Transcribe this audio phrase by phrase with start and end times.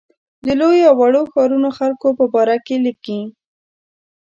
[0.45, 3.19] د لویو او وړو ښارونو خلکو په باره کې لیکي.